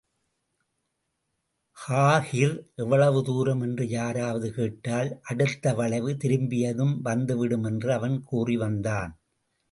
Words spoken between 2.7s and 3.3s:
எவ்வளவு